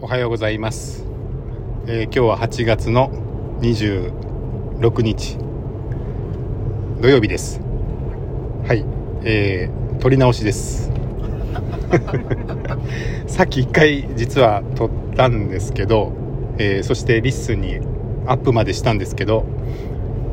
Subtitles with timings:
[0.00, 1.04] おはようございます、
[1.86, 3.10] えー今日は8月の
[3.60, 5.38] 26日
[7.00, 7.60] 土曜日です。
[8.66, 8.84] はい
[9.24, 10.90] えー、撮り直しです。
[13.26, 16.12] さっき一回実は撮ったんですけど、
[16.58, 17.78] えーそして LISTEN に
[18.26, 19.44] アップまでしたんですけど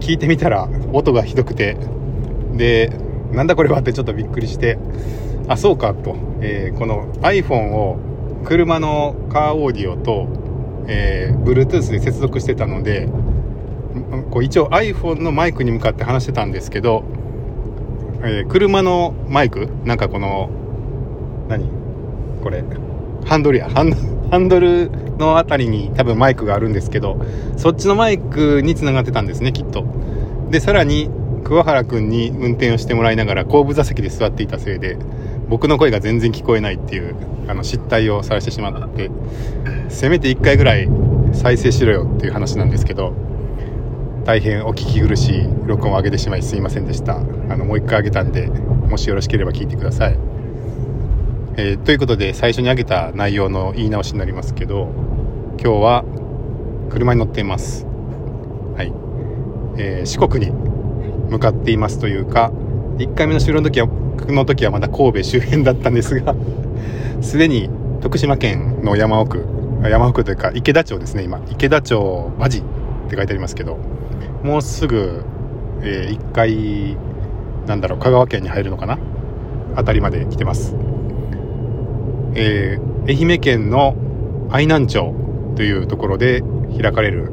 [0.00, 1.76] 聞いてみたら音がひどくて
[2.56, 2.90] で
[3.32, 4.78] なんだこれはってちょっとびっくりして
[5.48, 7.98] あそうかと、えーこの iPhone を
[8.44, 10.28] 車のカーオーディオと、
[10.86, 13.08] えー Bluetooth で接続してたので
[14.30, 17.04] こう一応 iPhone のマイクに向かって話してたんですけど、
[18.22, 20.50] えー車のマイクなんかこの
[21.48, 21.68] 何？
[22.42, 22.62] これ
[23.26, 27.24] ハンドルやハンドルのあたりに多分マイクがあるんですけど
[27.56, 29.84] そっちのマイクにつながってたんですねきっと。
[30.50, 31.10] でさらに
[31.44, 34.96] 桑原君に運転をしてもらいながら後部座席で座っていたせいで
[35.54, 37.14] 僕の声が全然聞こえないっていう
[37.46, 39.08] あの失態をさらしてしまって
[39.88, 40.88] せめて1回ぐらい
[41.32, 43.14] 再生しろよっていう話なんですけど
[44.24, 47.18] 大変お聞き苦しい録音を上げてしまいすいませんでした。
[47.18, 47.20] あ
[47.56, 50.18] のもう1回上げたんでもしよろしければ聞いてください。
[51.56, 54.88] えーということで最初に挙げた内容の言い直しになりますけど
[55.62, 56.04] 今日は
[56.90, 57.86] 車に乗っています。
[58.76, 58.92] はい、
[59.78, 60.50] えー四国に
[61.30, 62.50] 向かっていますというか
[62.98, 66.34] 1回目の収録の時はの時はまだ神戸周辺だったんですが
[67.20, 67.68] すでに
[68.00, 69.44] 徳島県の山奥
[69.82, 71.40] 山奥というか池田町ですね今。
[71.50, 72.62] 池田町馬路っ
[73.08, 73.78] て書いてありますけど
[74.42, 75.24] もうすぐ、
[75.82, 76.96] え1回
[77.66, 78.98] なんだろう香川県に入るのかな？
[79.76, 80.74] あたりまで来てます。
[82.34, 83.94] えー愛媛県の
[84.50, 85.14] 愛南町
[85.56, 86.42] というところで
[86.80, 87.30] 開かれる、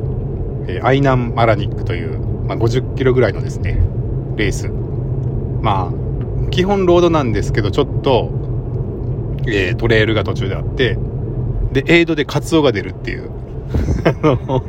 [0.68, 3.80] えー愛南マラニックという、まあ、50キロぐらいのですね
[4.36, 4.70] レース。
[5.62, 6.01] まあ
[6.52, 8.30] 基本ロードなんですけどちょっと、
[9.48, 10.98] えートレイルが途中であって
[11.72, 13.32] でエイドでカツオが出るっていう。
[14.04, 14.64] あの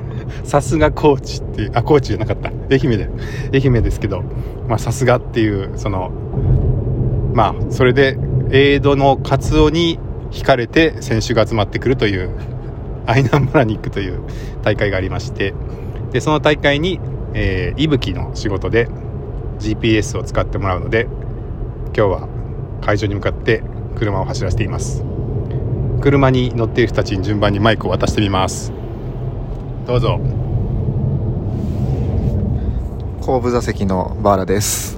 [0.44, 2.50] さすが高知っていうあ高知じゃなかった。
[2.70, 3.08] 愛媛で
[3.52, 4.22] 愛媛ですけど
[4.68, 6.12] まあさすがっていうその
[7.34, 8.16] まあそれで
[8.50, 9.98] エイドのカツオに
[10.30, 12.30] 惹かれて選手が集まってくるという
[13.06, 14.20] アイナンマラニックという
[14.62, 15.54] 大会がありまして。
[16.12, 17.00] でその大会に、
[17.32, 18.88] えー、息吹の仕事で
[19.58, 21.08] GPS を使ってもらうので
[21.94, 22.28] 今日は
[22.80, 23.62] 会場に向かって
[23.96, 25.04] 車を走らせています。
[26.00, 28.72] 車に乗っている人たちに順番にマイクを渡してみます。
[29.86, 30.18] どうぞ。
[33.20, 34.96] 後部座席のバーラです。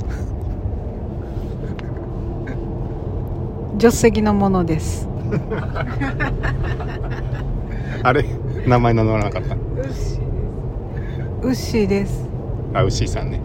[3.73, 5.09] 助手席のものです。
[8.03, 8.25] あれ
[8.67, 9.55] 名前名乗らなかった？
[11.43, 12.25] ウッシーです。
[12.73, 13.41] あウッシーさんね。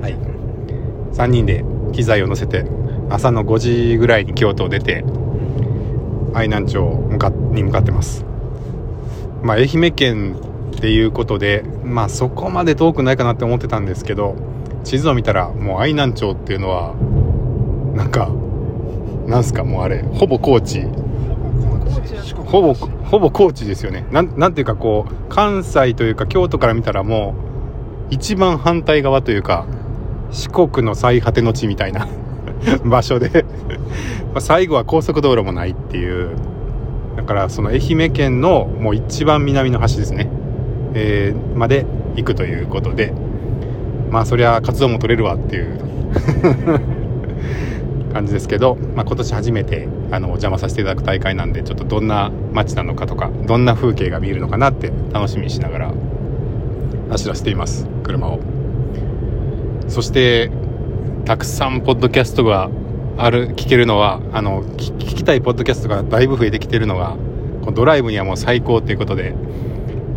[0.00, 0.16] はい。
[1.12, 2.64] 3人で機材を乗せて
[3.08, 5.04] 朝の5時ぐらいに京都を出て
[6.34, 8.24] 愛南町向かに向かってます。
[9.42, 10.36] まあ愛媛県
[10.76, 14.36] っていうことでまあそこまで遠くないかなって思ってたんですけど
[14.84, 16.94] 地図を見たらもう愛南町っていうのは
[17.94, 18.30] なんか
[19.26, 20.02] なんすかもうあれ。
[20.02, 20.82] ほぼ高知。
[22.46, 24.06] ほぼほぼ高知ですよね。
[24.10, 27.34] なんなんていうかこう関西というか京都から見たらも
[28.10, 29.66] う一番反対側というか
[30.30, 32.06] 四国の最果ての地みたいな
[32.84, 33.44] 場所で。
[34.34, 36.30] ま最後は高速道路もないっていう。
[37.16, 40.30] だからその愛媛県のもう一番南の端ですね、
[40.94, 41.84] えーまで
[42.16, 43.12] 行くということで。
[44.10, 45.78] まあそりゃ活動も取れるわっていう
[48.12, 55.92] 感じですけど、まあ、今年初めてあのお邪魔させていただく大会なんでちょっとどんな街なのかとかどんな風景が見えるのかなって楽しみにしながら
[57.10, 57.86] 走らせています。
[58.02, 58.59] 車を。
[59.90, 60.50] そして
[61.26, 62.70] たくさんポッドキャストが
[63.18, 67.16] ある聞けるのはあの聞聞きたいポッドキャストがだいぶ増えてきてるのが
[67.60, 69.34] このドライブにはもう最高ということで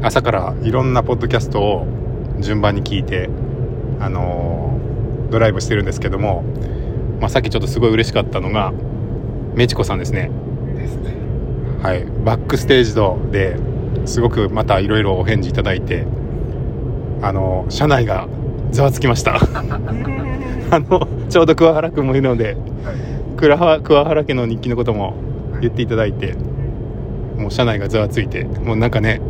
[0.01, 1.87] 朝からいろんなポッドキャストを
[2.39, 3.29] 順番に聞いて
[3.99, 4.79] あの
[5.29, 6.43] ドライブしてるんですけども
[7.23, 8.73] まあ、さっきちょっとすごい嬉しかったのが
[9.55, 10.29] メチコさんですね。
[11.81, 12.03] はい。
[12.25, 13.55] バックステージドで
[14.05, 16.05] すごくまたいろいろお返事いただいて
[17.21, 18.27] あの車内が
[18.73, 19.35] ざわつきました。
[20.71, 22.57] あのちょうど桑原君もいるので
[23.37, 25.13] 桑原桑原家の日記のことも
[25.61, 26.33] 言っていただいて
[27.37, 29.21] もう車内がざわついてもうなんかね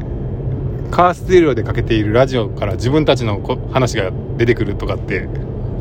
[0.92, 5.28] カーステレオでかけているラジオから自分たちのこ話が出てくるとかって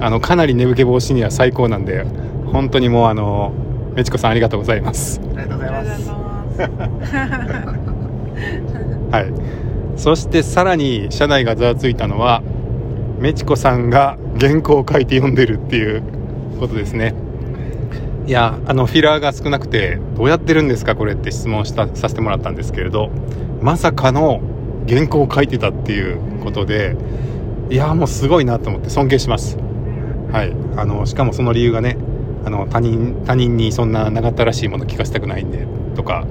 [0.01, 2.03] あのかなり眠気防止には最高なんで
[2.47, 3.53] 本当にもうあの
[3.95, 5.21] メチコさんありがとうございます。
[5.21, 6.11] ありがとうございます。
[9.13, 9.33] はい。
[9.97, 12.43] そしてさらに車内がざわついたのは
[13.23, 16.03] メチコさんが原稿を書いて読んでるっていう
[16.59, 17.15] ことですね。
[18.27, 23.11] いやあのフィラーが少なくてどうやってるんですかこれって質問したさせてもらったんですけれど
[23.61, 24.41] まさかの
[24.89, 26.97] 原稿を書いてたっていうことで
[27.71, 29.57] いやもうすごいなと思って尊敬します。
[30.33, 30.53] はい。
[30.77, 31.97] あのしかもその理由がね
[32.45, 35.65] あの他人他人にそんな長ったらしいもの聞かせたくないんで
[35.95, 36.27] とか、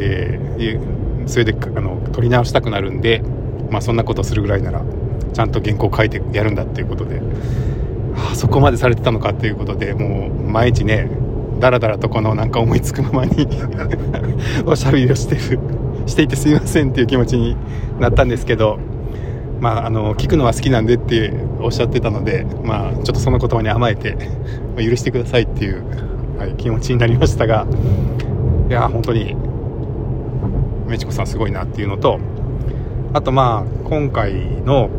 [0.00, 3.22] えー、それであの取り直したくなるんで、
[3.70, 4.82] まあ、そんなことするぐらいなら
[5.36, 7.20] ちゃんと原稿書いてやるんだっていうことで
[8.16, 11.10] あそこまでされてたのかっていうことでもう毎日ね
[11.60, 13.46] だらだらとこのなんか思いつくままに
[14.64, 15.60] おしゃべりをしてる
[16.06, 17.54] していてすいませんっていう気持ちに
[18.00, 18.78] なったんですけど
[19.60, 24.14] まあ、あの聞くのは好きなんでっておっしゃってたので、まあ、ちょっとその言葉に甘えて、
[24.76, 25.82] 許してくださいっていう、
[26.38, 27.66] はい、気持ちになりましたが
[28.68, 29.34] いや本当に
[30.86, 32.20] メチコさんすごいなっていうのと
[33.14, 34.90] あとまあ今回の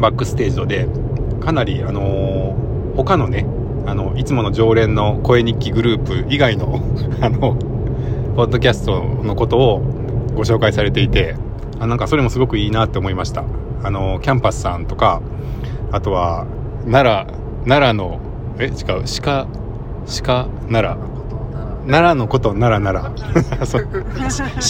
[0.00, 0.88] バックステージで
[1.40, 2.54] かなりあの
[2.96, 3.46] 他のね
[3.86, 6.80] あのいつもの常連の声日記グループ以外の
[7.20, 7.56] あの
[8.36, 9.82] ポッドキャストのことを
[10.34, 11.36] ご紹介されていて
[11.80, 13.44] あなんかそれもすごくいいなって思いました。
[13.84, 15.20] あのキャンパスさんとか
[15.90, 16.46] あとは
[16.88, 18.20] 奈良奈良の
[18.58, 19.46] え違う鹿
[20.22, 20.96] 鹿奈良。
[21.86, 22.92] 奈良のこと奈良。
[22.92, 23.12] 奈
[23.60, 23.66] 良。
[23.66, 23.88] そう。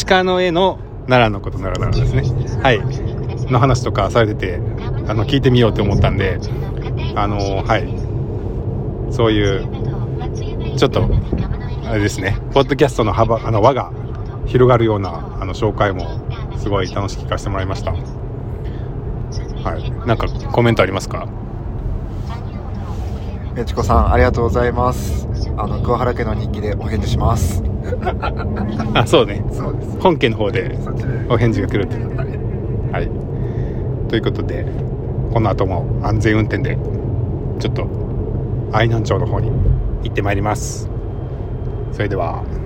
[0.06, 2.62] 鹿の絵の奈良のこと奈良奈良ですね。
[2.62, 2.80] はい
[3.52, 4.60] の話とかされてて
[5.06, 6.40] あの聞いてみようって思ったんで
[7.14, 7.86] あのはい。
[9.12, 9.68] そういう
[10.78, 11.06] ちょっと
[11.84, 13.92] あれですねポッドキャストの幅あの輪が
[14.46, 16.18] 広がるようなあの紹介も
[16.56, 17.92] すごい楽しく聞かせてもらいました。
[17.92, 17.98] は
[19.78, 19.90] い。
[20.06, 21.28] なんかコメントありますか？
[23.54, 25.28] めちこさんありがとうございます。
[25.58, 27.62] あの桑原家の日記でお返事します。
[28.94, 29.44] あそうね。
[29.52, 30.00] そうです。
[30.00, 30.78] 本家の方で
[31.28, 31.96] お返事が来るって
[32.92, 33.10] はい
[34.12, 34.66] ということで
[35.32, 36.76] この後も安全運転で
[37.58, 37.88] ちょっと
[38.70, 39.48] 愛南町の方に
[40.02, 40.90] 行ってまいります。
[41.92, 42.61] それでは。